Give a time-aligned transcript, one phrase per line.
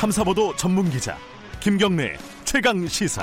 [0.00, 1.14] 탐사보도 전문 기자
[1.60, 3.22] 김경래 최강 시사.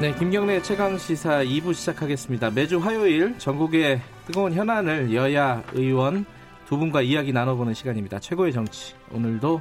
[0.00, 2.50] 네, 김경래 최강 시사 2부 시작하겠습니다.
[2.50, 6.24] 매주 화요일 전국의 뜨거운 현안을 여야 의원
[6.66, 8.20] 두 분과 이야기 나눠보는 시간입니다.
[8.20, 8.94] 최고의 정치.
[9.12, 9.60] 오늘도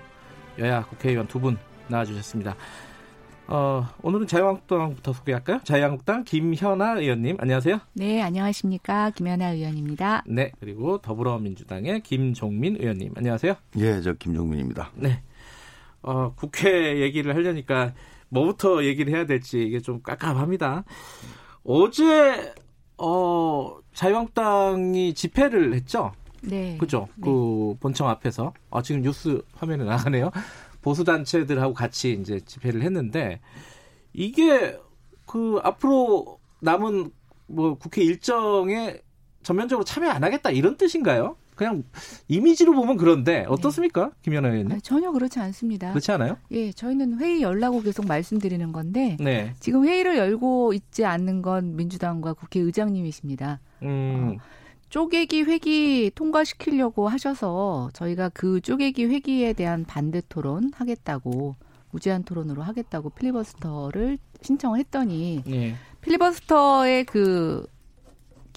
[0.60, 2.56] 여야 국회의원 두 분 나와주셨습니다.
[3.48, 5.62] 어, 오늘은 자유한국당부터 소개할까요?
[5.64, 7.80] 자유한국당 김현아 의원님, 안녕하세요.
[7.94, 9.10] 네, 안녕하십니까.
[9.12, 10.24] 김현아 의원입니다.
[10.28, 13.56] 네, 그리고 더불어민주당의 김종민 의원님, 안녕하세요.
[13.78, 14.92] 예, 저 김종민입니다.
[14.96, 15.24] 네.
[16.04, 17.94] 어, 국회 얘기를 하려니까
[18.30, 20.84] 뭐부터 얘기를 해야 될지 이게 좀 깝깝합니다.
[21.64, 22.54] 어제
[22.98, 26.12] 어 자유한국당이 집회를 했죠.
[26.42, 26.78] 네.
[26.78, 27.08] 그죠?
[27.16, 27.24] 네.
[27.26, 30.32] 그 본청 앞에서 아 지금 뉴스 화면에 나가네요.
[30.82, 33.40] 보수 단체들하고 같이 이제 집회를 했는데
[34.14, 34.78] 이게
[35.26, 37.12] 그 앞으로 남은
[37.48, 39.00] 뭐 국회 일정에
[39.44, 41.38] 전면적으로 참여 안 하겠다 이런 뜻인가요?
[41.58, 41.84] 그냥
[42.30, 44.78] 이미지로 보면 그런데 어떻습니까, 김연아 의원님?
[44.78, 45.90] 아, 전혀 그렇지 않습니다.
[45.90, 46.38] 그렇지 않아요?
[46.52, 49.54] 예, 저희는 회의 열라고 계속 말씀드리는 건데 네.
[49.60, 53.60] 지금 회의를 열고 있지 않는 건 민주당과 국회의장님이십니다.
[53.82, 54.38] 음.
[54.90, 61.56] 쪼개기 회기 통과시키려고 하셔서 저희가 그 쪼개기 회기에 대한 반대 토론 하겠다고
[61.92, 65.76] 무제한 토론으로 하겠다고 필리버스터를 신청을 했더니 예.
[66.02, 67.66] 필리버스터의 그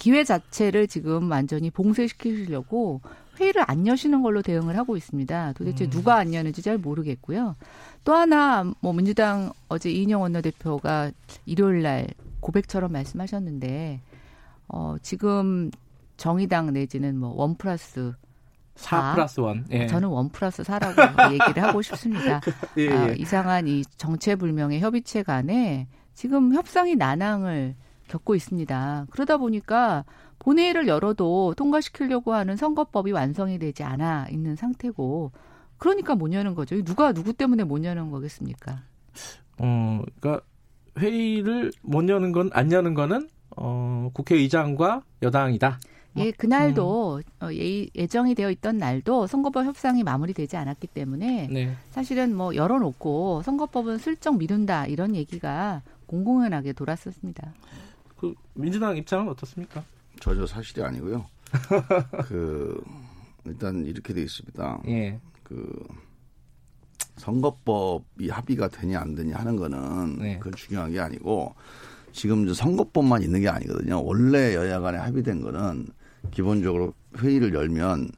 [0.00, 3.02] 기회 자체를 지금 완전히 봉쇄시키려고
[3.38, 5.52] 회의를 안 여시는 걸로 대응을 하고 있습니다.
[5.52, 5.90] 도대체 음.
[5.90, 7.54] 누가 안 여는지 잘 모르겠고요.
[8.02, 11.10] 또 하나 뭐 민주당 어제 이인영 원내대표가
[11.44, 12.06] 일요일 날
[12.40, 14.00] 고백처럼 말씀하셨는데
[14.68, 15.70] 어 지금
[16.16, 18.14] 정의당 내지는 뭐원 플러스
[18.76, 19.14] 4 사?
[19.14, 19.64] 플러스 1.
[19.72, 19.86] 예.
[19.86, 20.94] 저는 원 플러스 사라고
[21.34, 22.40] 얘기를 하고 싶습니다.
[22.78, 22.90] 예, 예.
[22.90, 27.74] 아, 이상한 이 정체불명의 협의체 간에 지금 협상이 난항을
[28.10, 29.06] 겪고 있습니다.
[29.10, 30.04] 그러다 보니까
[30.40, 35.32] 본회의를 열어도 통과시키려고 하는 선거법이 완성이 되지 않아 있는 상태고
[35.78, 36.82] 그러니까 못 여는 거죠.
[36.82, 38.82] 누가 누구 때문에 못 여는 거겠습니까?
[39.58, 40.44] 어, 그러니까
[40.98, 45.78] 회의를 못 여는 건 안 여는 거는 어, 국회의장과 여당이다.
[46.16, 51.76] 예, 그날도 어, 예, 예정이 되어 있던 날도 선거법 협상이 마무리되지 않았기 때문에 네.
[51.90, 57.52] 사실은 뭐 열어놓고 선거법은 슬쩍 미룬다 이런 얘기가 공공연하게 돌았었습니다.
[58.20, 59.82] 그 민주당 입장은 어떻습니까?
[60.20, 61.24] 전혀 사실이 아니고요.
[62.28, 62.78] 그
[63.46, 64.82] 일단 이렇게 돼 있습니다.
[64.88, 65.18] 예.
[65.42, 65.82] 그
[67.16, 70.38] 선거법이 합의가 되냐 안 되냐 하는 거는 네.
[70.38, 71.54] 그건 중요한 게 아니고
[72.12, 74.04] 지금 선거법만 있는 게 아니거든요.
[74.04, 75.88] 원래 여야 간에 합의된 거는
[76.30, 78.10] 기본적으로 회의를 열면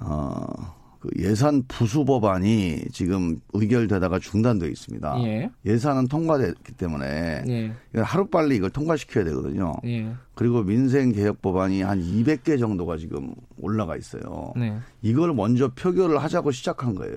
[0.00, 5.16] 어, 그 예산 부수 법안이 지금 의결되다가 중단돼 있습니다.
[5.24, 5.50] 예.
[5.66, 7.72] 예산은 통과됐기 때문에 예.
[8.00, 9.74] 하루빨리 이걸 통과시켜야 되거든요.
[9.84, 10.12] 예.
[10.36, 14.52] 그리고 민생 개혁 법안이 한 200개 정도가 지금 올라가 있어요.
[14.54, 14.78] 네.
[15.02, 17.16] 이걸 먼저 표결을 하자고 시작한 거예요.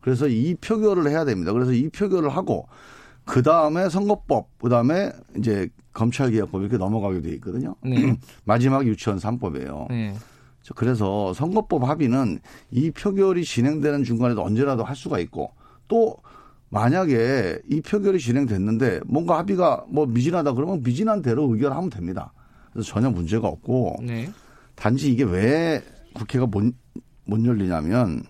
[0.00, 1.52] 그래서 이 표결을 해야 됩니다.
[1.52, 2.66] 그래서 이 표결을 하고
[3.24, 7.76] 그 다음에 선거법, 그 다음에 이제 검찰개혁법 이렇게 넘어가게 돼 있거든요.
[7.84, 8.18] 네.
[8.44, 9.86] 마지막 유치원 3법이에요.
[9.88, 10.14] 네.
[10.74, 12.40] 그래서 선거법 합의는
[12.70, 15.52] 이 표결이 진행되는 중간에도 언제라도 할 수가 있고
[15.86, 16.16] 또
[16.70, 22.32] 만약에 이 표결이 진행됐는데 뭔가 합의가 뭐 미진하다 그러면 미진한 대로 의결하면 됩니다.
[22.72, 24.30] 그래서 전혀 문제가 없고 네.
[24.74, 25.82] 단지 이게 왜
[26.14, 26.74] 국회가 못,
[27.24, 28.22] 못 열리냐면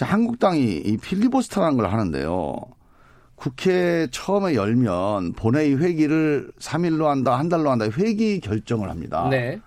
[0.00, 2.56] 한국당이 이 필리버스터라는 걸 하는데요.
[3.34, 9.28] 국회 처음에 열면 본회의 회기를 3일로 한다, 한 달로 한다, 회기 결정을 합니다.
[9.30, 9.60] 네.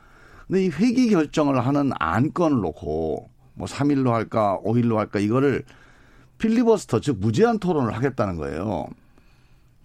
[0.54, 5.64] 근데 이 회기 결정을 하는 안건을 놓고 뭐 3일로 할까, 5일로 할까 이거를
[6.38, 8.86] 필리버스터 즉 무제한 토론을 하겠다는 거예요.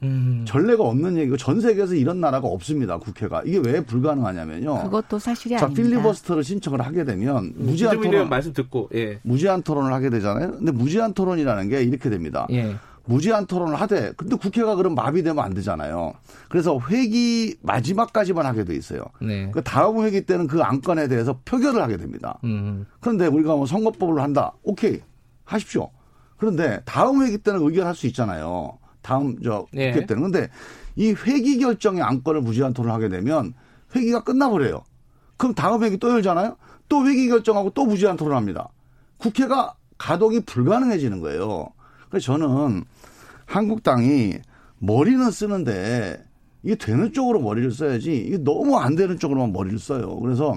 [0.02, 0.44] 음.
[0.46, 2.98] 전례가 없는 얘기고 전 세계에서 이런 나라가 없습니다.
[2.98, 4.82] 국회가 이게 왜 불가능하냐면요.
[4.82, 5.88] 그것도 사실이 자 아닙니다.
[5.88, 9.20] 필리버스터를 신청을 하게 되면 무제한 의원 토론 말씀 듣고 예.
[9.22, 10.50] 무제한 토론을 하게 되잖아요.
[10.58, 12.46] 근데 무제한 토론이라는 게 이렇게 됩니다.
[12.50, 12.76] 예.
[13.08, 16.12] 무제한 토론을 하되 근데 국회가 그럼 마비되면 안 되잖아요.
[16.50, 19.02] 그래서 회기 마지막까지만 하게 돼 있어요.
[19.22, 19.50] 네.
[19.50, 22.38] 그 다음 회기 때는 그 안건에 대해서 표결을 하게 됩니다.
[22.44, 22.86] 음.
[23.00, 24.52] 그런데 우리가 뭐 선거법을 한다.
[24.62, 25.00] 오케이.
[25.44, 25.90] 하십시오.
[26.36, 28.78] 그런데 다음 회기 때는 의결할 수 있잖아요.
[29.00, 29.90] 다음 저 예.
[29.90, 30.24] 국회 때는.
[30.24, 30.50] 근데
[30.94, 33.54] 이 회기 결정의 안건을 무제한 토론을 하게 되면
[33.96, 34.82] 회기가 끝나버려요.
[35.38, 36.56] 그럼 다음 회기 또 열잖아요.
[36.90, 38.68] 또 회기 결정하고 또 무제한 토론합니다.
[39.16, 41.68] 국회가 가동이 불가능해지는 거예요.
[42.10, 42.84] 그래서 저는
[43.46, 44.34] 한국당이
[44.78, 46.22] 머리는 쓰는데
[46.62, 50.18] 이게 되는 쪽으로 머리를 써야지 이게 너무 안 되는 쪽으로만 머리를 써요.
[50.20, 50.54] 그래서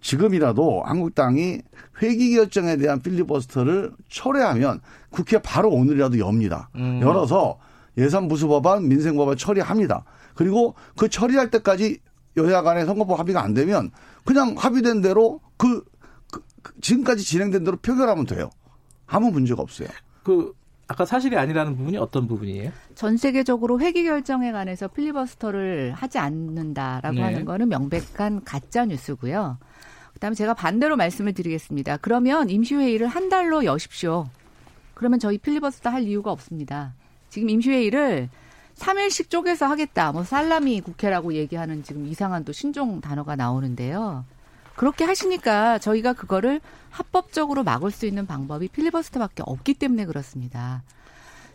[0.00, 1.62] 지금이라도 한국당이
[2.02, 4.80] 회기 결정에 대한 필리버스터를 철회하면
[5.10, 6.70] 국회 바로 오늘이라도 엽니다.
[6.74, 7.00] 음.
[7.00, 7.58] 열어서
[7.98, 10.04] 예산 부수 법안, 민생 법안 처리합니다.
[10.34, 11.98] 그리고 그 처리할 때까지
[12.36, 13.90] 여야 간의 선거법 합의가 안 되면
[14.24, 15.84] 그냥 합의된 대로 그,
[16.30, 18.50] 그, 그 지금까지 진행된 대로 표결하면 돼요.
[19.06, 19.88] 아무 문제가 없어요.
[20.22, 20.52] 그
[20.92, 22.70] 아까 사실이 아니라는 부분이 어떤 부분이에요?
[22.94, 27.22] 전 세계적으로 회기 결정에 관해서 필리버스터를 하지 않는다라고 네.
[27.22, 29.56] 하는 거는 명백한 가짜 뉴스고요.
[30.12, 31.96] 그다음에 제가 반대로 말씀을 드리겠습니다.
[31.96, 34.28] 그러면 임시회의를 한 달로 여십시오.
[34.92, 36.92] 그러면 저희 필리버스터 할 이유가 없습니다.
[37.30, 38.28] 지금 임시회의를
[38.74, 40.12] 3일씩 쪼개서 하겠다.
[40.12, 44.26] 뭐 살라미 국회라고 얘기하는 지금 이상한 또 신종 단어가 나오는데요.
[44.76, 46.60] 그렇게 하시니까 저희가 그거를
[46.90, 50.82] 합법적으로 막을 수 있는 방법이 필리버스터밖에 없기 때문에 그렇습니다.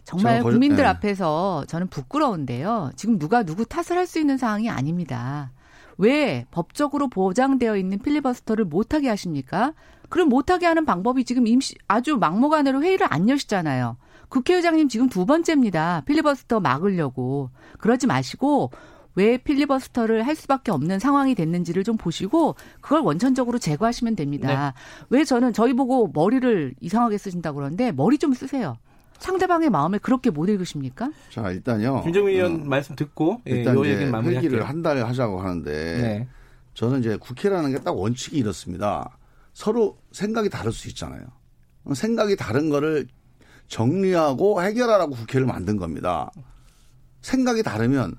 [0.04, 0.90] 정말 걸- 국민들 네.
[0.90, 2.92] 앞에서 저는 부끄러운데요.
[2.96, 5.52] 지금 누가 누구 탓을 할 수 있는 상황이 아닙니다.
[5.98, 9.74] 왜 법적으로 보장되어 있는 필리버스터를 못하게 하십니까?
[10.10, 13.98] 그럼 못하게 하는 방법이 지금 임시 아주 막무가내로 회의를 안 여시잖아요.
[14.30, 16.04] 국회의장님 지금 두 번째입니다.
[16.06, 17.50] 필리버스터 막으려고.
[17.80, 18.72] 그러지 마시고
[19.18, 24.76] 왜 필리버스터를 할 수밖에 없는 상황이 됐는지를 좀 보시고 그걸 원천적으로 제거하시면 됩니다.
[25.10, 28.78] 왜 저는 저희 보고 머리를 이상하게 쓰신다고 그러는데 머리 좀 쓰세요.
[29.18, 31.12] 상대방의 마음을 그렇게 못 읽으십니까?
[31.32, 32.04] 자, 일단요.
[32.04, 34.06] 김정민 의원 음, 말씀 듣고 예, 일단 요 이제.
[34.06, 36.28] 회기를 한 달에 하자고 하는데 네.
[36.76, 39.18] 저는 이제 국회라는 게 딱 원칙이 이렇습니다.
[39.54, 41.24] 서로 생각이 다를 수 있잖아요.
[41.92, 43.08] 생각이 다른 거를
[43.68, 46.30] 정리하고 해결하라고 국회를 만든 겁니다.
[47.22, 48.14] 생각이 다르면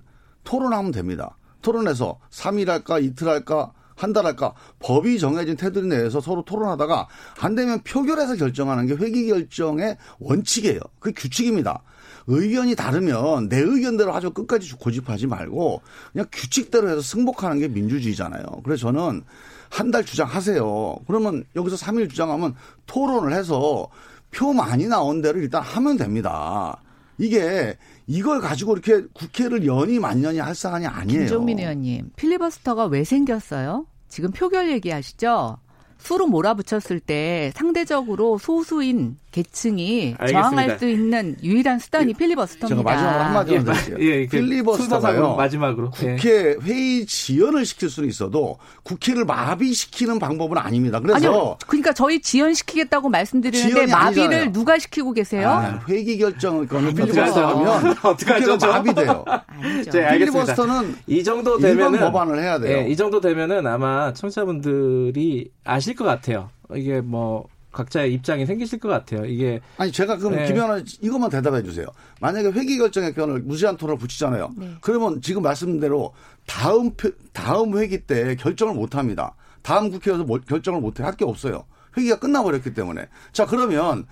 [0.49, 1.37] 토론하면 됩니다.
[1.61, 7.09] 토론해서 3일 할까, 이틀 할까, 한 달 할까, 법이 정해진 테두리 내에서 서로 토론하다가
[7.41, 10.81] 안 되면 표결해서 결정하는 게 회기 결정의 원칙이에요.
[11.00, 11.83] 그 규칙입니다.
[12.29, 14.33] 의견이 다르면 내 의견대로 하죠.
[14.33, 18.45] 끝까지 고집하지 말고 그냥 규칙대로 해서 승복하는 게 민주주의잖아요.
[18.65, 19.25] 그래서 저는
[19.71, 21.00] 한 달 주장하세요.
[21.06, 22.55] 그러면 여기서 3일 주장하면
[22.87, 23.89] 토론을 해서
[24.31, 26.81] 표 많이 나온 대로 일단 하면 됩니다.
[27.19, 27.77] 이게
[28.08, 31.20] 이걸 가지고 이렇게 국회를 연이 만년이 할 사안이 아니에요.
[31.20, 33.87] 김종민 의원님, 필리버스터가 왜 생겼어요?
[34.08, 35.58] 지금 표결 얘기하시죠?
[35.99, 40.50] 수로 몰아붙였을 때 상대적으로 소수인 계층이 알겠습니다.
[40.50, 42.69] 저항할 수 있는 유일한 수단이 필리버스터입니다.
[42.69, 43.96] 제가 마지막으로 한마디만 더 할게요.
[44.00, 45.36] 예, 그 순서상으로 필리버스터가요.
[45.36, 46.16] 마지막으로 예.
[46.16, 50.98] 국회 회의 지연을 시킬 수는 있어도 국회를 마비시키는 방법은 아닙니다.
[51.00, 51.56] 그래서 아니요.
[51.66, 54.52] 그러니까 저희 지연시키겠다고 말씀드리는데 마비를 아니잖아요.
[54.52, 55.48] 누가 시키고 계세요?
[55.50, 56.19] 아, 회기.
[56.19, 58.66] 필리버스터하면 어떡하죠, 국회가 저?
[58.69, 59.25] 마비돼요.
[59.92, 60.12] 네, 알겠습니다.
[60.12, 62.78] 필리버스터는 이 정도 되면은 법안을 해야 돼요.
[62.78, 66.50] 예, 이 정도 되면은 아마 청취자분들이 아실 것 같아요.
[66.75, 67.46] 이게 뭐
[67.78, 69.25] 각자의 입장이 생기실 것 같아요.
[69.25, 70.46] 이게 아니 제가 그럼 네.
[70.48, 71.86] 김현아 이것만 대답해 주세요.
[72.20, 74.50] 만약에 회기 결정의 견을 무제한 토론을 붙이잖아요.
[74.56, 74.75] 네.
[74.80, 76.12] 그러면 지금 말씀대로
[76.46, 79.36] 다음 표- 다음 회기 때 결정을 못 합니다.
[79.62, 81.04] 다음 국회에서 뭐- 결정을 못 해.
[81.04, 81.64] 할 게 없어요.
[81.96, 83.06] 회기가 끝나버렸기 때문에.
[83.32, 84.06] 자 그러면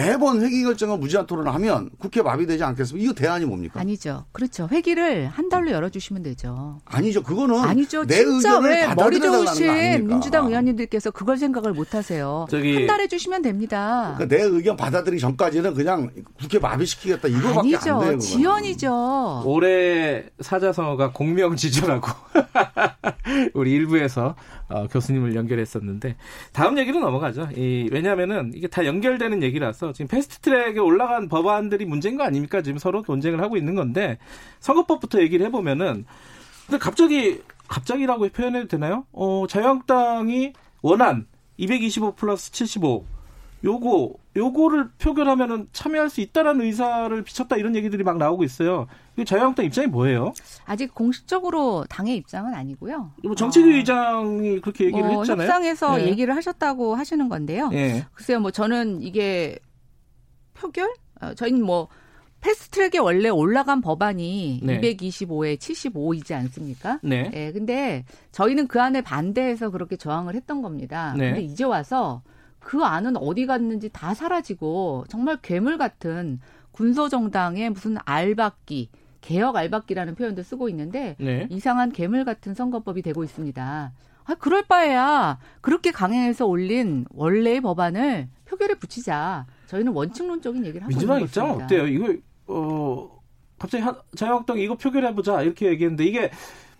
[0.00, 3.04] 매번 회기 결정을 무제한 토론을 하면 국회 마비되지 않겠습니까?
[3.04, 3.80] 이거 대안이 뭡니까?
[3.80, 4.24] 아니죠.
[4.30, 4.68] 그렇죠.
[4.70, 6.78] 회기를 한 달로 열어주시면 되죠.
[6.84, 7.24] 아니죠.
[7.24, 8.04] 그거는 아니죠.
[8.04, 10.06] 내 진짜 의견을 왜 머리 좋으신?
[10.06, 12.46] 민주당 의원님들께서 그걸 생각을 못 하세요.
[12.48, 14.14] 저기- 한달 해주시면 됩니다.
[14.16, 17.64] 그러니까 내 의견 받아들이기 전까지는 그냥 국회 마비시키겠다 이거밖에 안 돼요.
[17.64, 17.98] 아니죠.
[17.98, 18.18] 그거는.
[18.20, 19.42] 지연이죠.
[19.44, 22.08] 올해 사자성어가 공명지주라고
[23.54, 24.36] 우리 일부에서
[24.70, 26.16] 어, 교수님을 연결했었는데
[26.52, 27.48] 다음 얘기로 넘어가죠.
[27.56, 32.62] 이, 왜냐하면은 이게 다 연결되는 얘기라서 지금 패스트트랙에 올라간 법안들이 문제인 거 아닙니까?
[32.62, 34.18] 지금 서로 논쟁을 하고 있는 건데
[34.60, 36.04] 선거법부터 얘기를 해보면은
[36.66, 39.04] 근데 갑자기 갑자기라고 표현해도 되나요?
[39.12, 43.04] 어, 자유한국당이 원안 225 플러스 75
[43.64, 48.86] 요거 요거를 표결하면은 참여할 수 있다라는 의사를 비쳤다 이런 얘기들이 막 나오고 있어요.
[49.16, 50.32] 이 자유한국당 입장이 뭐예요?
[50.66, 53.12] 아직 공식적으로 당의 입장은 아니고요.
[53.24, 55.48] 뭐 정책위 의장이 그렇게 얘기를 어, 했잖아요.
[55.48, 56.06] 협상에서 예.
[56.06, 57.70] 얘기를 하셨다고 하시는 건데요.
[57.72, 58.06] 예.
[58.14, 59.58] 글쎄요, 뭐 저는 이게
[60.54, 60.92] 표결?
[61.20, 61.88] 어, 저희는 뭐
[62.40, 64.80] 패스트트랙에 원래 올라간 법안이 네.
[64.80, 66.98] 225에 75이지 않습니까?
[67.02, 67.30] 네.
[67.34, 71.14] 예, 근데 저희는 그 안에 반대해서 그렇게 저항을 했던 겁니다.
[71.18, 71.32] 네.
[71.32, 72.22] 근데 이제 와서
[72.60, 76.40] 그 안은 어디 갔는지 다 사라지고 정말 괴물 같은
[76.72, 78.90] 군소 정당의 무슨 알박기,
[79.20, 81.46] 개혁 알박기라는 표현도 쓰고 있는데 네.
[81.50, 83.92] 이상한 괴물 같은 선거법이 되고 있습니다.
[84.24, 89.46] 아, 그럴 바에야 그렇게 강행해서 올린 원래의 법안을 표결에 붙이자.
[89.66, 91.64] 저희는 원칙론적인 얘기를 하고 민주당 있는 입장은 것입니다.
[91.66, 91.86] 어때요?
[91.88, 93.20] 이거 어
[93.58, 96.30] 갑자기 하- 자유한국당이 이거 표결해 보자 이렇게 얘기했는데 이게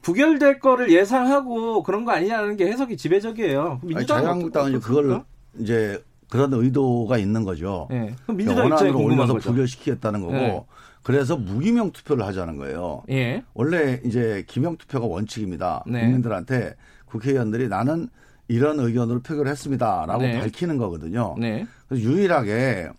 [0.02, 3.80] 부결될 거를 예상하고 그런 거 아니냐는 게 해석이 지배적이에요.
[3.82, 4.80] 아니, 민주당은 자유한국당은?
[4.80, 5.24] 그걸
[5.58, 7.88] 이제 그런 의도가 있는 거죠.
[7.90, 7.94] 예.
[7.96, 9.50] 그럼 그러니까 민주당 입장이 원안으로 올려서 거죠.
[9.50, 10.64] 부결시키겠다는 거고 네.
[11.02, 13.02] 그래서 무기명 투표를 하자는 거예요.
[13.10, 13.42] 예.
[13.54, 15.84] 원래 이제 기명 투표가 원칙입니다.
[15.86, 16.02] 네.
[16.02, 16.74] 국민들한테
[17.06, 18.08] 국회의원들이 나는
[18.48, 20.40] 이런 의견으로 표결을 했습니다라고 네.
[20.40, 21.36] 밝히는 거거든요.
[21.38, 21.66] 네.
[21.88, 22.90] 그래서 유일하게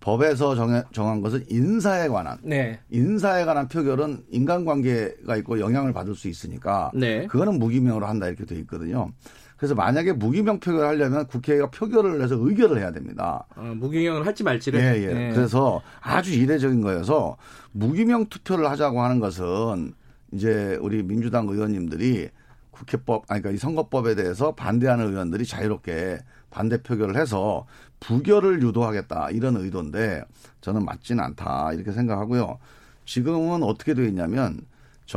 [0.00, 2.78] 법에서 정해, 정한 것은 인사에 관한 네.
[2.90, 7.26] 인사에 관한 표결은 인간관계가 있고 영향을 받을 수 있으니까 네.
[7.26, 9.10] 그거는 무기명으로 한다 이렇게 돼 있거든요.
[9.58, 13.44] 그래서 만약에 무기명 표결을 하려면 국회가 표결을 해서 의결을 해야 됩니다.
[13.56, 14.80] 어, 무경영을 할지 말지를.
[14.80, 15.12] 예, 예.
[15.12, 15.32] 네.
[15.34, 17.36] 그래서 아주 이례적인 거여서
[17.72, 19.94] 무기명 투표를 하자고 하는 것은
[20.32, 22.28] 이제 우리 민주당 의원님들이
[22.70, 27.66] 국회법, 아니, 그러니까 이 선거법에 대해서 반대하는 의원들이 자유롭게 반대 표결을 해서
[27.98, 30.22] 부결을 유도하겠다 이런 의도인데
[30.60, 32.60] 저는 맞지는 않다 이렇게 생각하고요.
[33.04, 34.60] 지금은 어떻게 되어 있냐면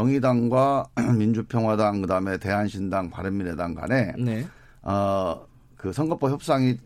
[0.01, 0.85] 정의당과
[1.19, 4.47] 민주평화당 그다음에 대한신당 바른미래당 간에 네.
[4.81, 5.45] 어,
[5.75, 6.77] 그 선거법 협상이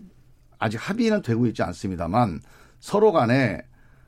[0.57, 2.41] 아직 합의는 되고 있지 않습니다만
[2.79, 3.61] 서로 간에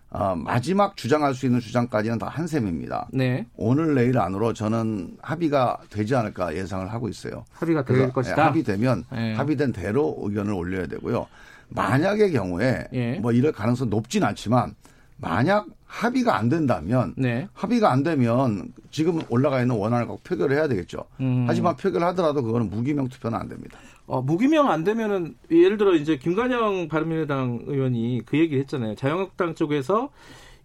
[0.09, 3.09] 어, 마지막 주장할 수 있는 주장까지는 다 한 셈입니다.
[3.13, 3.45] 네.
[3.55, 7.45] 오늘 내일 안으로 저는 합의가 되지 않을까 예상을 하고 있어요.
[7.53, 8.45] 합의가 될 그래서 것이다.
[8.47, 9.35] 합의되면 네.
[9.35, 11.27] 합의된 대로 의견을 올려야 되고요.
[11.69, 13.19] 만약의 경우에 예.
[13.19, 14.73] 뭐 이럴 가능성 높진 않지만
[15.17, 17.47] 만약 합의가 안 된다면 네.
[17.53, 21.05] 합의가 안 되면 지금 올라가 있는 원안을 갖고 표결을 해야 되겠죠.
[21.21, 21.45] 음.
[21.47, 23.77] 하지만 표결하더라도 그거는 무기명 투표는 안 됩니다.
[24.05, 28.95] 어, 무기명 안 되면은 예를 들어 이제 김관영 바른미래당 의원이 그 얘기를 했잖아요.
[28.95, 30.09] 자유한국당 쪽에서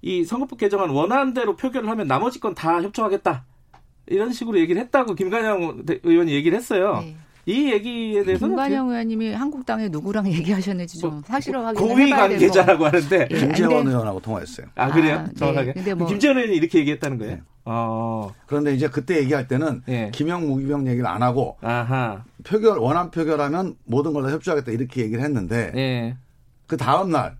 [0.01, 3.45] 이 선거법 개정안 원안대로 표결을 하면 나머지 건 다 협조하겠다.
[4.09, 6.99] 이런 식으로 얘기를 했다고 김관영 대- 의원이 얘기를 했어요.
[7.01, 7.17] 네.
[7.45, 13.29] 이 얘기에 대해서는 김관영 의원님이 한국당에 누구랑 얘기하셨는지 좀 사실을 어떻게- 확인을 고위 관계자라고 하는데
[13.31, 14.67] 예, 김재원 의원하고 통화했어요.
[14.77, 15.17] 아 그래요?
[15.19, 15.31] 아, 네.
[15.37, 15.73] 정확하게.
[15.73, 17.35] 근데 뭐- 김재원 의원이 이렇게 얘기했다는 거예요.
[17.37, 17.43] 네.
[17.65, 20.11] 어, 그런데 이제 그때 얘기할 때는 예.
[20.13, 25.23] 김영 무기명 얘기를 안 하고 아하, 표결 원안 표결하면 모든 걸 다 협조하겠다 이렇게 얘기를
[25.23, 26.17] 했는데 예.
[26.69, 27.37] 그 다음 날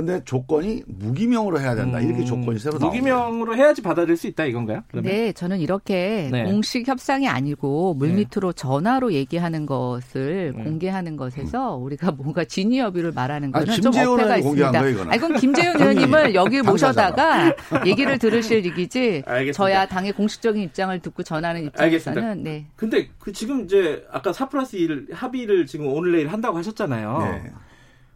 [0.00, 3.02] 근데 조건이 무기명으로 해야 된다 이렇게 음, 조건이 새로 나온 거예요.
[3.02, 4.82] 무기명으로 해야지 받아들일 수 있다 이건가요?
[4.88, 5.12] 그러면?
[5.12, 6.44] 네, 저는 이렇게 네.
[6.44, 10.64] 공식 협상이 아니고 물밑으로 전화로 얘기하는 것을 음.
[10.64, 14.72] 공개하는 것에서 우리가 뭔가 진위협의를 말하는 아니, 거는 좀 김재원 어폐가 있습니다.
[14.72, 15.12] 거예요, 이거는.
[15.12, 16.62] 아니, 그건 김재훈 의원님을 여기.
[16.62, 17.54] 모셔다가
[17.86, 19.22] 얘기를 들으실 얘기지.
[19.26, 19.52] 알겠습니다.
[19.52, 22.34] 저야 당의 공식적인 입장을 듣고 전하는 입장에서는 알겠습니다.
[22.50, 22.66] 네.
[22.76, 27.18] 근데 그 지금 이제 아까 4 플러스 1 합의를 지금 오늘 내일 한다고 하셨잖아요.
[27.42, 27.50] 네.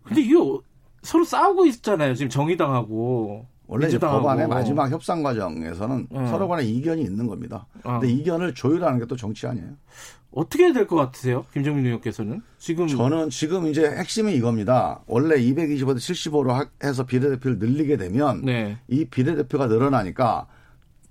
[0.05, 0.61] 근데 이거
[1.05, 2.15] 서로 싸우고 있잖아요.
[2.15, 3.99] 지금 정의당하고 원래 이제.
[3.99, 6.27] 법안의 마지막 협상 과정에서는 음.
[6.29, 7.67] 서로 간에 이견이 있는 겁니다.
[7.85, 7.99] 어.
[8.01, 9.69] 근데 이견을 조율하는 게 또 정치 아니에요.
[10.33, 11.45] 어떻게 될 것 같으세요?
[11.53, 15.01] 김정민 의원께서는 지금 저는 지금 이제 핵심이 이겁니다.
[15.07, 18.79] 원래 225대 75로 해서 비례대표를 늘리게 되면 네.
[18.89, 20.49] 이 비례대표가 늘어나니까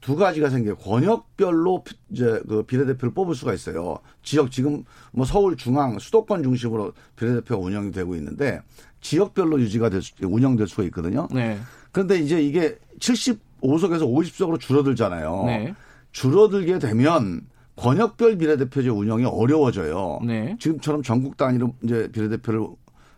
[0.01, 0.75] 두 가지가 생겨요.
[0.75, 3.99] 권역별로 피- 이제 그 비례대표를 뽑을 수가 있어요.
[4.23, 4.83] 지역 지금
[5.13, 8.59] 뭐 서울 중앙 수도권 중심으로 비례대표가 운영이 되고 있는데
[9.03, 11.27] 지역별로 유지가 될 수, 운영될 수가 있거든요.
[11.31, 11.59] 네.
[11.91, 15.43] 그런데 이제 이게 75석에서 50석으로 줄어들잖아요.
[15.45, 15.75] 네.
[16.11, 17.41] 줄어들게 되면
[17.75, 20.21] 권역별 비례대표제 운영이 어려워져요.
[20.25, 20.55] 네.
[20.59, 22.65] 지금처럼 전국 단위로 이제 비례대표를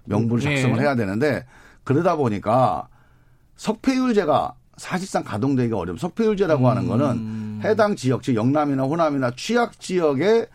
[0.05, 0.55] 명부를 네.
[0.55, 1.45] 작성을 해야 되는데
[1.83, 2.87] 그러다 보니까
[3.57, 5.97] 석패율제가 사실상 가동되기가 어려워.
[5.97, 6.87] 석패율제라고 하는 음.
[6.87, 10.47] 거는 해당 지역, 즉 영남이나 호남이나 취약 지역의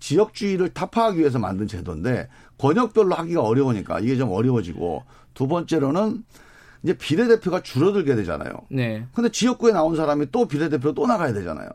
[0.00, 2.28] 지역주의를 타파하기 위해서 만든 제도인데
[2.60, 5.02] 권역별로 하기가 어려우니까 이게 좀 어려워지고
[5.32, 6.22] 두 번째로는
[6.82, 8.52] 이제 비례대표가 줄어들게 되잖아요.
[8.70, 9.06] 네.
[9.14, 11.68] 근데 지역구에 나온 사람이 또 비례대표로 또 나가야 되잖아요.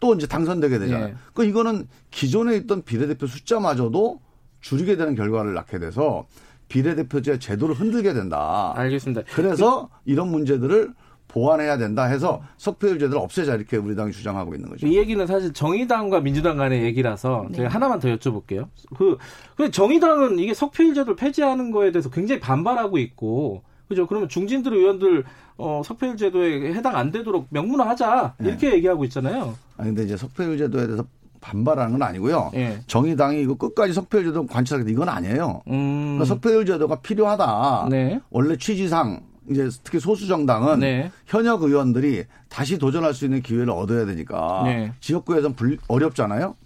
[0.00, 1.06] 또 이제 당선되게 되잖아요.
[1.08, 1.14] 네.
[1.34, 4.20] 그 이거는 기존에 있던 비례대표 숫자마저도
[4.60, 6.26] 줄이게 되는 결과를 낳게 돼서
[6.68, 8.72] 비례대표제 제도를 흔들게 된다.
[8.76, 9.22] 알겠습니다.
[9.32, 10.92] 그래서 이런 문제들을
[11.28, 14.86] 보완해야 된다 해서 석패율제도를 없애자 이렇게 우리 당이 주장하고 있는 거죠.
[14.86, 17.58] 이 얘기는 사실 정의당과 민주당 간의 얘기라서 네.
[17.58, 18.68] 제가 하나만 더 여쭤볼게요.
[18.96, 19.18] 그,
[19.56, 24.06] 그 정의당은 이게 석패율제도를 폐지하는 거에 대해서 굉장히 반발하고 있고, 그죠?
[24.06, 25.24] 그러면 중진들 의원들
[25.56, 28.48] 어, 석패율제도에 해당 안 되도록 명문화하자 네.
[28.48, 29.54] 이렇게 얘기하고 있잖아요.
[29.76, 31.04] 아니 근데 이제 석패율제도에 대해서
[31.40, 32.50] 반발하는 건 아니고요.
[32.54, 32.80] 예.
[32.86, 35.62] 정의당이 이거 끝까지 석패율제도 관찰하겠다 이건 아니에요.
[35.68, 36.18] 음.
[36.18, 37.88] 그러니까 석패율제도가 필요하다.
[37.90, 38.20] 네.
[38.30, 41.10] 원래 취지상 이제 특히 소수 정당은 네.
[41.26, 44.92] 현역 의원들이 다시 도전할 수 있는 기회를 얻어야 되니까 네.
[45.00, 46.56] 지역구에서는 불- 어렵잖아요.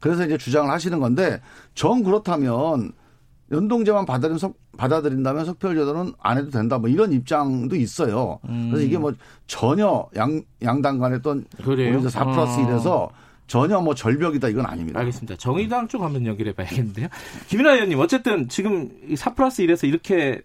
[0.00, 1.40] 그래서 이제 주장을 하시는 건데
[1.74, 2.92] 정 그렇다면
[3.52, 6.78] 연동제만 받아들인 석- 받아들인다면 석패율 제도는 안 해도 된다.
[6.78, 8.38] 뭐 이런 입장도 있어요.
[8.42, 9.12] 그래서 이게 뭐
[9.46, 11.98] 전혀 양 양당 간의 어떤 그래요?
[12.00, 12.66] 우리 4 플러스 어.
[12.66, 13.08] 1에서
[13.46, 14.98] 전혀 뭐 절벽이다 이건 아닙니다.
[15.00, 15.36] 알겠습니다.
[15.36, 17.08] 정의당 쪽 한번 연결해 봐야겠는데요.
[17.48, 20.40] 김인하 의원님, 어쨌든 지금 4 플러스 1에서 이렇게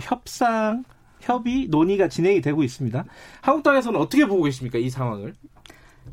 [0.00, 0.82] 협상,
[1.24, 3.04] 협의, 논의가 진행이 되고 있습니다.
[3.40, 4.78] 한국당에서는 어떻게 보고 계십니까?
[4.78, 5.34] 이 상황을.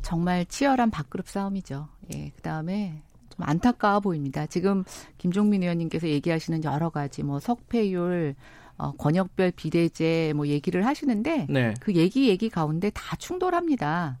[0.00, 1.88] 정말 치열한 밥그릇 싸움이죠.
[2.14, 4.46] 예, 그 다음에 좀 안타까워 보입니다.
[4.46, 4.84] 지금
[5.18, 8.34] 김종민 의원님께서 얘기하시는 여러 가지 뭐 석패율,
[8.78, 11.74] 어, 권역별 비례제 뭐 얘기를 하시는데 네.
[11.80, 14.18] 그 얘기 얘기 가운데 다 충돌합니다.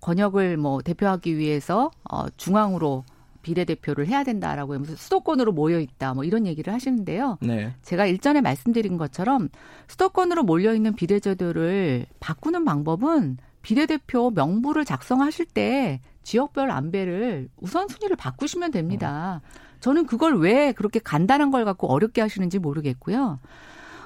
[0.00, 3.04] 권역을 뭐 대표하기 위해서 어, 중앙으로
[3.42, 7.38] 비례대표를 해야 된다라고 하면서 수도권으로 모여 있다 뭐 이런 얘기를 하시는데요.
[7.40, 7.74] 네.
[7.82, 9.48] 제가 일전에 말씀드린 것처럼
[9.88, 19.40] 수도권으로 몰려 있는 비례제도를 바꾸는 방법은 비례대표 명부를 작성하실 때 지역별 안배를 우선순위를 바꾸시면 됩니다.
[19.80, 23.38] 저는 그걸 왜 그렇게 간단한 걸 갖고 어렵게 하시는지 모르겠고요.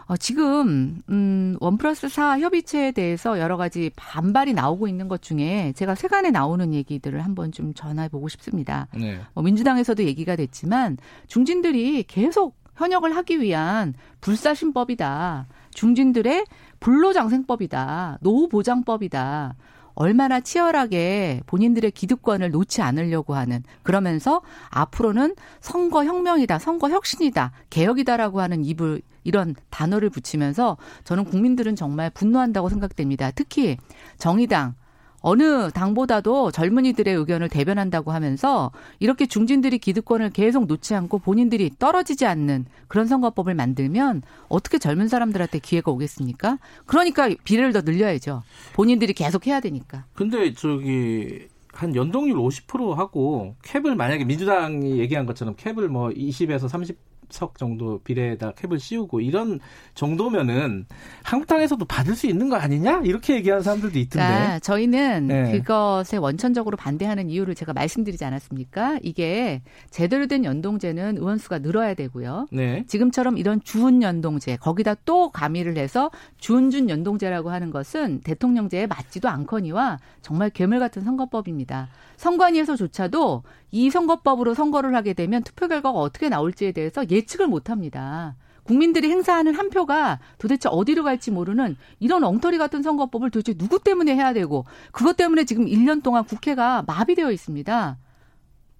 [0.06, 5.72] 어, 지금 음, 원 플러스 사 협의체에 대해서 여러 가지 반발이 나오고 있는 것 중에
[5.76, 8.88] 제가 세간에 나오는 얘기들을 한번 좀 전해 보고 싶습니다.
[8.94, 9.20] 네.
[9.34, 15.46] 뭐 민주당에서도 얘기가 됐지만 중진들이 계속 현역을 하기 위한 불사신법이다.
[15.74, 16.44] 중진들의
[16.80, 18.18] 불로장생법이다.
[18.20, 19.54] 노후보장법이다.
[19.94, 28.64] 얼마나 치열하게 본인들의 기득권을 놓지 않으려고 하는 그러면서 앞으로는 선거 혁명이다, 선거 혁신이다, 개혁이다라고 하는
[28.64, 33.30] 입을 이런 단어를 붙이면서 저는 국민들은 정말 분노한다고 생각됩니다.
[33.30, 33.76] 특히
[34.18, 34.74] 정의당
[35.22, 42.66] 어느 당보다도 젊은이들의 의견을 대변한다고 하면서 이렇게 중진들이 기득권을 계속 놓지 않고 본인들이 떨어지지 않는
[42.88, 46.58] 그런 선거법을 만들면 어떻게 젊은 사람들한테 기회가 오겠습니까?
[46.86, 48.42] 그러니까 비례를 더 늘려야죠.
[48.74, 50.04] 본인들이 계속 해야 되니까.
[50.12, 57.11] 근데 저기 한 연동률 50% 하고 캡을 만약에 민주당이 얘기한 것처럼 캡을 뭐 20에서 30
[57.32, 59.58] 석 정도 비례에다 캡을 씌우고 이런
[59.94, 60.86] 정도면은
[61.22, 64.26] 한국당에서도 받을 수 있는 거 아니냐 이렇게 얘기하는 사람들도 있던데.
[64.26, 65.52] 그러니까 저희는 네.
[65.52, 68.98] 그것에 원천적으로 반대하는 이유를 제가 말씀드리지 않았습니까?
[69.02, 72.46] 이게 제대로 된 연동제는 의원수가 늘어야 되고요.
[72.52, 72.84] 네.
[72.86, 79.98] 지금처럼 이런 주은 연동제 거기다 또 가미를 해서 주은준 연동제라고 하는 것은 대통령제에 맞지도 않거니와
[80.20, 81.88] 정말 괴물 같은 선거법입니다.
[82.16, 88.36] 선관위에서조차도 이 선거법으로 선거를 하게 되면 투표 결과가 어떻게 나올지에 대해서 예측을 못 합니다.
[88.64, 94.14] 국민들이 행사하는 한 표가 도대체 어디로 갈지 모르는 이런 엉터리 같은 선거법을 도대체 누구 때문에
[94.14, 97.98] 해야 되고 그것 때문에 지금 1년 동안 국회가 마비되어 있습니다.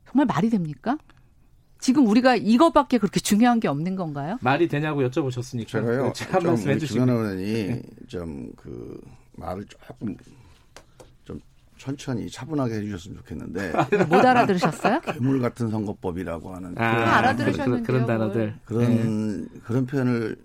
[0.09, 0.99] 정말 말이 됩니까?
[1.81, 4.38] 지금 우리가 이것밖에 그렇게 중요한 게 없는 건가요?
[4.40, 6.12] 말이 되냐고 여쭤보셨으니까 제가요.
[6.31, 7.01] 한 말씀 좀 해주시고.
[7.05, 9.01] 김현우 의원이 좀 그
[9.33, 10.35] 말을 조금 좀
[11.83, 13.73] 천천히 차분하게 해주셨으면 좋겠는데
[14.09, 15.01] 못 알아들으셨어요?
[15.14, 18.07] 괴물 같은 선거법이라고 하는 아, 그런, 알아들으셨는데요, 그런.
[18.07, 18.55] 단어들.
[18.64, 20.37] 그런 그런 표현을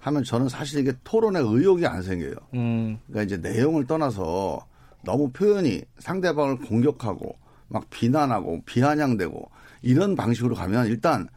[0.00, 2.34] 하면 저는 사실 이게 토론에 의욕이 안 생겨요.
[2.54, 4.66] 음, 그러니까 이제 내용을 떠나서
[5.04, 7.36] 너무 표현이 상대방을 공격하고
[7.68, 9.48] 막 비난하고 비아냥대고
[9.82, 11.28] 이런 방식으로 가면 일단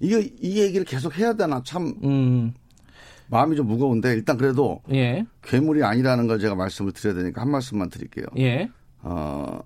[0.00, 2.54] 이게 이 얘기를 계속 해야 되나 참 음,
[3.28, 7.90] 마음이 좀 무거운데 일단 그래도 예, 괴물이 아니라는 걸 제가 말씀을 드려야 되니까 한 말씀만
[7.90, 8.26] 드릴게요.
[8.38, 8.70] 예,
[9.02, 9.60] 어,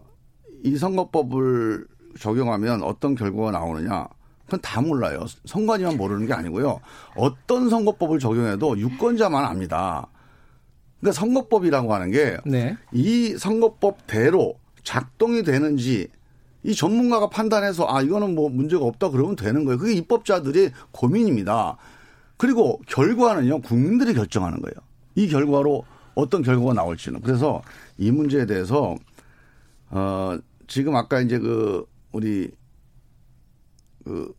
[0.62, 1.86] 이 선거법을
[2.18, 4.08] 적용하면 어떤 결과가 나오느냐?
[4.44, 5.24] 그건 다 몰라요.
[5.44, 6.80] 선관위만 모르는 게 아니고요.
[7.16, 10.08] 어떤 선거법을 적용해도 유권자만 압니다.
[10.98, 16.08] 그러니까 선거법이라고 하는 게 네, 이 선거법대로 작동이 되는지
[16.62, 19.78] 이 전문가가 판단해서 아 이거는 뭐 문제가 없다 그러면 되는 거예요.
[19.78, 21.76] 그게 입법자들의 고민입니다.
[22.40, 24.74] 그리고 결과는요 국민들이 결정하는 거예요.
[25.14, 27.60] 이 결과로 어떤 결과가 나올지는 그래서
[27.98, 28.96] 이 문제에 대해서
[29.90, 32.50] 어 지금 아까 이제 그 우리
[34.04, 34.32] 그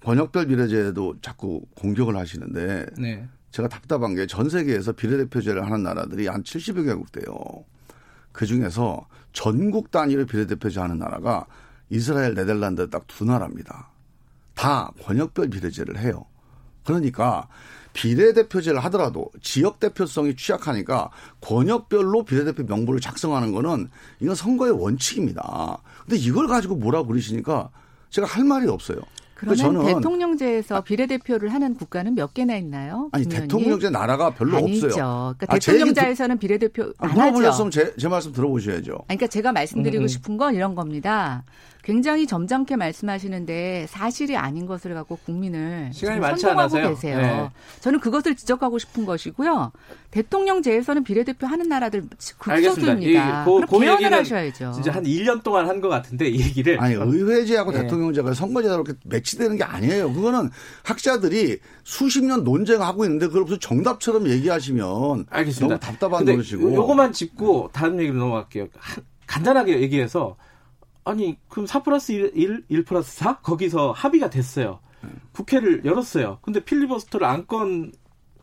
[0.00, 6.42] 번역별 비례제도 자꾸 공격을 하시는데 네, 제가 답답한 게 전 세계에서 비례대표제를 하는 나라들이 한
[6.42, 7.36] 70여 개국 돼요.
[8.32, 11.46] 그 중에서 전국 단위로 비례대표제 하는 나라가
[11.88, 13.90] 이스라엘, 네덜란드 딱 두 나라입니다.
[14.56, 16.24] 다 권역별 비례제를 해요.
[16.86, 17.48] 그러니까
[17.92, 23.88] 비례대표제를 하더라도 지역 대표성이 취약하니까 권역별로 비례대표 명부를 작성하는 거는
[24.20, 25.78] 이건 선거의 원칙입니다.
[26.02, 27.70] 근데 이걸 가지고 뭐라 그러시니까
[28.10, 28.98] 제가 할 말이 없어요.
[29.36, 33.10] 그러면 저는 대통령제에서 비례대표를 하는 국가는 몇 개나 있나요?
[33.12, 33.28] 아니?
[33.28, 34.86] 대통령제 나라가 별로 아니죠.
[34.86, 35.34] 없어요.
[35.36, 37.20] 그러니까 아, 대통령자에서는 비례대표 아, 안 하죠.
[37.20, 38.92] 물어보셨으면 제, 제 말씀 들어보셔야죠.
[38.92, 40.08] 아니, 그러니까 제가 말씀드리고 음.
[40.08, 41.44] 싶은 건 이런 겁니다.
[41.90, 46.94] 굉장히 점잖게 말씀하시는데 사실이 아닌 것을 갖고 국민을 시간이 많지 선동하고 않아서요.
[46.96, 47.16] 계세요.
[47.18, 47.50] 네.
[47.78, 49.70] 저는 그것을 지적하고 싶은 것이고요.
[50.10, 52.02] 대통령제에서는 비례대표 하는 나라들.
[52.38, 53.42] 극소수입니다.
[53.42, 54.72] 이 고- 그럼 그 개헌을 얘기는 하셔야죠.
[54.74, 57.82] 진짜 한 1년 동안 한 것 같은데 이 얘기를 아니 의회제하고 네.
[57.82, 60.12] 대통령제가 선거제로 이렇게 매치되는 게 아니에요.
[60.12, 60.50] 그거는
[60.82, 65.76] 학자들이 수십 년 논쟁하고 있는데 그걸 무슨 정답처럼 얘기하시면 알겠습니다.
[65.76, 66.74] 너무 답답한 노릇이고.
[66.74, 68.66] 요거만 짚고 다른 얘기로 넘어갈게요.
[68.76, 70.36] 한- 간단하게 얘기해서
[71.06, 74.80] 아니 그럼 4 플러스 1, 1, 1 플러스 4 거기서 합의가 됐어요.
[75.32, 76.38] 국회를 열었어요.
[76.42, 77.92] 근데 필리버스터를 안건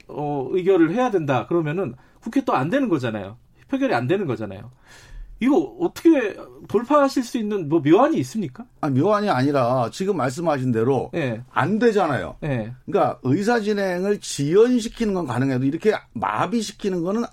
[0.08, 1.46] 어, 의결을 해야 된다.
[1.48, 3.38] 그러면은 국회 또 안 되는 거잖아요.
[3.68, 4.72] 표결이 안 되는 거잖아요.
[5.40, 6.38] 이거 어떻게
[6.70, 8.66] 돌파하실 수 있는 뭐 묘안이 있습니까?
[8.80, 11.42] 아, 묘안이 아니라 지금 말씀하신 대로 예.
[11.52, 12.38] 안 되잖아요.
[12.44, 12.74] 예.
[12.86, 17.24] 그러니까 의사 진행을 지연시키는 건 가능해도 이렇게 마비시키는 거는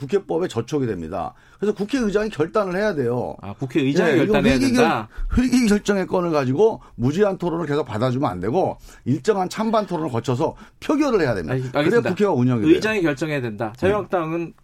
[0.00, 1.34] 국회법에 저촉이 됩니다.
[1.58, 3.36] 그래서 국회의장이 결단을 해야 돼요.
[3.42, 5.08] 아, 국회의장이 예, 이거 결단해야 회기 된다.
[5.30, 10.56] 결, 회기 결정의 건을 가지고 무제한 토론을 계속 받아주면 안 되고 일정한 찬반 토론을 거쳐서
[10.80, 11.52] 표결을 해야 됩니다.
[11.54, 12.10] 알- 그래야 알겠습니다.
[12.10, 12.74] 국회가 운영이 돼요.
[12.74, 13.72] 의장이 결정해야 된다.
[13.76, 14.54] 자유한국당은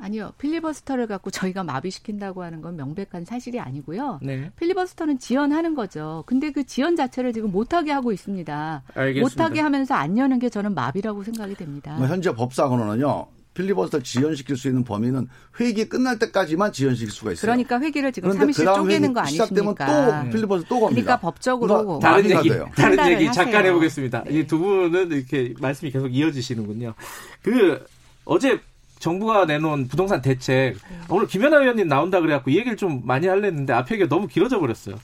[0.00, 0.30] 아니요.
[0.38, 4.20] 필리버스터를 갖고 저희가 마비시킨다고 하는 건 명백한 사실이 아니고요.
[4.22, 4.52] 네.
[4.56, 6.22] 필리버스터는 지연하는 거죠.
[6.26, 8.82] 근데 그 지연 자체를 지금 못하게 하고 있습니다.
[8.94, 9.20] 알겠습니다.
[9.42, 11.96] 못하게 하면서 안 여는 게 저는 마비라고 생각이 됩니다.
[11.98, 13.26] 뭐 현재 법상으로는요.
[13.58, 17.40] 필리버스터 지연시킬 수 있는 범위는 회기 끝날 때까지만 지연시킬 수가 있어요.
[17.42, 20.22] 그러니까 회기를 지금 그런데 30일 그다음 쪼개는 회기 거 시작되면 아니십니까?
[20.24, 21.02] 또 필리버스터 또 겁니다.
[21.02, 22.68] 그러니까 법적으로 그러니까 다른 얘기, 돼요.
[22.76, 23.72] 다른 얘기 잠깐 하세요.
[23.72, 24.24] 해보겠습니다.
[24.30, 26.94] 이두 분은 이렇게 말씀이 계속 이어지시는군요.
[27.42, 27.84] 그
[28.24, 28.60] 어제
[29.00, 30.76] 정부가 내놓은 부동산 대책
[31.08, 34.96] 오늘 김연아 의원님 나온다 그래갖고 이 얘기를 좀 많이 하려는데 앞에 얘기가 너무 길어져 버렸어요.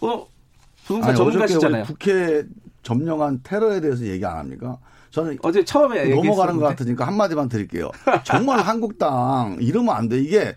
[0.00, 0.26] 어
[0.84, 1.84] 부동산 아니, 전문가시잖아요.
[1.84, 2.44] 국회
[2.82, 4.78] 점령한 테러에 대해서 얘기 안 합니까?
[5.10, 6.64] 저는 어제 처음에 넘어가는 것 얘기했었는데.
[6.66, 7.90] 같으니까 한마디만 드릴게요.
[8.24, 10.18] 정말 한국당 이러면 안 돼.
[10.20, 10.54] 이게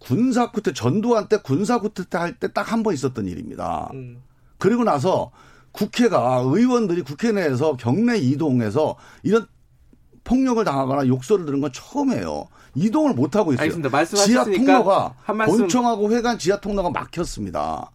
[0.00, 3.88] 군사쿠데 전두환 때 군사쿠데 할때 딱 한 번 있었던 일입니다.
[3.94, 4.22] 음.
[4.58, 5.30] 그리고 나서
[5.70, 9.46] 국회가 의원들이 국회 내에서 경내 이동해서 이런
[10.24, 12.46] 폭력을 당하거나 욕설을 들은 건 처음이에요.
[12.74, 13.66] 이동을 못 하고 있어요.
[14.26, 17.90] 지하 통로가 한 말씀- 본청하고 회관 지하 통로가 막혔습니다.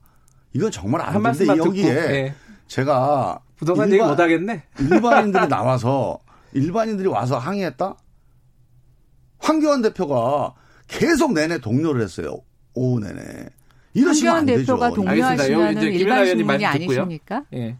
[0.54, 2.36] 이건 정말 안 말씀만 여기에 예.
[2.68, 4.64] 제가 부동산 얘기 일반- 못 하겠네.
[4.80, 6.20] 일반인들이 나와서
[6.54, 7.96] 일반인들이 와서 항의했다?
[9.40, 10.54] 황교안 대표가
[10.88, 12.40] 계속 내내 동료를 했어요.
[12.74, 13.50] 오후 내내.
[13.94, 14.62] 이러시면 황교안 안 되죠.
[14.78, 15.12] 대표가 알겠습니다.
[15.46, 16.66] 동료하시면 일반 의원님 신문이.
[16.66, 17.44] 아니십니까?
[17.54, 17.78] 예,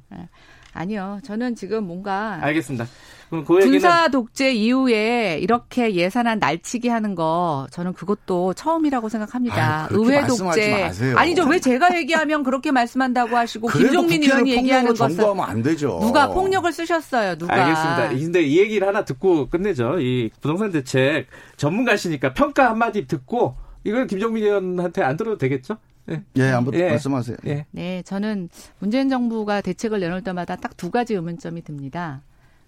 [0.78, 1.20] 아니요.
[1.24, 2.86] 저는 지금 뭔가 알겠습니다.
[3.30, 9.88] 그럼 그 얘기는 군사 독재 이후에 이렇게 예산안 날치기 하는 거 저는 그것도 처음이라고 생각합니다.
[9.92, 11.18] 아유, 의회 말씀하지 독재 마세요.
[11.18, 16.00] 아니죠 왜 제가 얘기하면 그렇게 말씀한다고 하시고 김종민 의원이 얘기하는 것은 안 되죠.
[16.02, 18.10] 누가 폭력을 쓰셨어요 누가 알겠습니다.
[18.10, 20.00] 근데 이 얘기를 하나 듣고 끝내죠.
[20.00, 25.78] 이 부동산 대책 전문가시니까 평가 한마디 듣고 이건 김정민 의원한테 안 들어도 되겠죠?
[26.10, 26.24] 예.
[26.38, 26.90] 예, 한번 예.
[26.90, 27.38] 말씀하세요.
[27.48, 27.66] 예.
[27.72, 32.22] 네, 저는 문재인 정부가 대책을 내놓을 때마다 딱 두 가지 의문점이 듭니다.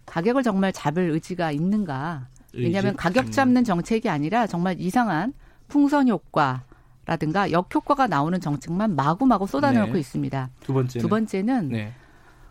[0.08, 2.28] 가격을 정말 잡을 의지가 있는가?
[2.54, 2.98] 왜냐하면 의지?
[2.98, 3.32] 가격 음.
[3.32, 5.34] 잡는 정책이 아니라 정말 이상한
[5.68, 6.64] 풍선 효과
[7.06, 10.00] 라든가 역효과가 나오는 정책만 마구마구 쏟아내놓고 네.
[10.00, 10.50] 있습니다.
[10.62, 11.00] 두 번째.
[11.00, 11.94] 두 번째는 네.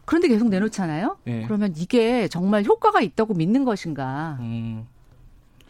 [0.05, 1.19] 그런데 계속 내놓잖아요.
[1.25, 1.43] 네.
[1.45, 4.37] 그러면 이게 정말 효과가 있다고 믿는 것인가?
[4.41, 4.87] 음.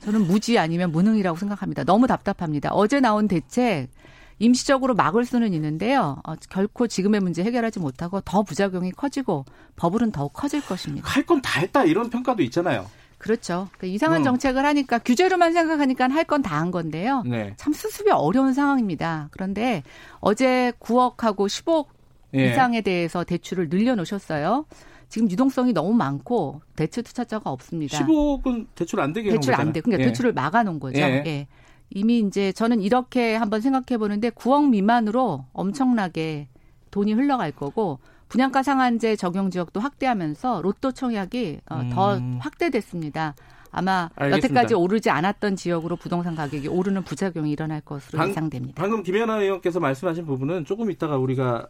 [0.01, 1.85] 저는 무지 아니면 무능이라고 생각합니다.
[1.85, 2.71] 너무 답답합니다.
[2.73, 3.89] 어제 나온 대책
[4.39, 6.21] 임시적으로 막을 수는 있는데요.
[6.25, 9.45] 어, 결코 지금의 문제 해결하지 못하고 더 부작용이 커지고
[9.77, 11.09] 버블은 더욱 커질 것입니다.
[11.09, 12.87] 할 건 다 했다 이런 평가도 있잖아요.
[13.19, 13.69] 그렇죠.
[13.77, 14.25] 그러니까 이상한 음.
[14.25, 17.23] 정책을 하니까 규제로만 생각하니까 할 건 다 한 건데요.
[17.27, 17.55] 네.
[17.57, 19.29] 참 수습이 어려운 상황입니다.
[19.33, 19.83] 그런데
[20.21, 21.87] 어제 9억하고 10억
[22.35, 22.51] 예.
[22.51, 24.67] 이상에 대해서 대출을 늘려놓으셨어요.
[25.09, 27.99] 지금 유동성이 너무 많고 대출 투자자가 없습니다.
[27.99, 29.81] 15억은 대출 안 되게 대출 한안 돼.
[29.81, 30.09] 그러니까 예.
[30.09, 31.01] 대출을 막아놓은 거죠.
[31.01, 31.23] 예.
[31.27, 31.47] 예.
[31.91, 36.49] 이미 이제 저는 이렇게 한번 생각해 보는데 9억 미만으로 엄청나게
[36.91, 37.99] 돈이 흘러갈 거고
[38.29, 42.39] 분양가 상한제 적용 지역도 확대하면서 로또 청약이 어, 더 음.
[42.41, 43.35] 확대됐습니다.
[43.71, 44.49] 아마 알겠습니다.
[44.61, 48.81] 여태까지 오르지 않았던 지역으로 부동산 가격이 오르는 부작용이 일어날 것으로 방- 예상됩니다.
[48.81, 51.69] 방금 김연아 의원께서 말씀하신 부분은 조금 이따가 우리가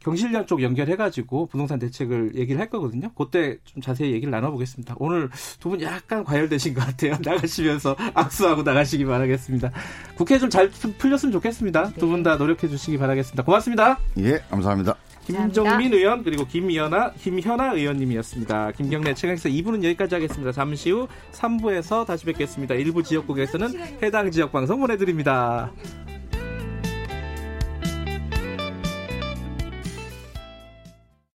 [0.00, 3.10] 경실련 쪽 연결해가지고 부동산 대책을 얘기를 할 거거든요.
[3.14, 4.96] 그때 좀 자세히 얘기를 나눠보겠습니다.
[4.98, 5.28] 오늘
[5.60, 7.16] 두 분 약간 과열되신 것 같아요.
[7.22, 9.70] 나가시면서 악수하고 나가시기 바라겠습니다.
[10.16, 11.92] 국회 좀 잘 풀렸으면 좋겠습니다.
[11.98, 13.44] 두 분 다 노력해 주시기 바라겠습니다.
[13.44, 13.98] 고맙습니다.
[14.18, 14.96] 예, 감사합니다.
[15.26, 18.72] 김정민 의원 그리고 김연아 김현아 의원님이었습니다.
[18.72, 20.50] 김경래 최강에서 2부는 여기까지 하겠습니다.
[20.50, 22.74] 잠시 후 3부에서 다시 뵙겠습니다.
[22.74, 23.68] 일부 지역국에서는
[24.02, 25.70] 해당 지역 방송 보내드립니다.